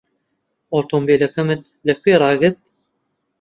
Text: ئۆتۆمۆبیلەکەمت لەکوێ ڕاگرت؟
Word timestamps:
ئۆتۆمۆبیلەکەمت 0.75 1.61
لەکوێ 1.87 2.15
ڕاگرت؟ 2.21 2.63